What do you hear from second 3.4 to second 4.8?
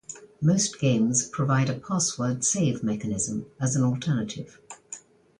as an alternative.